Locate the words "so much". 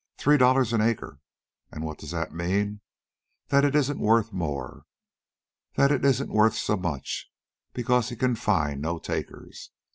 6.55-7.29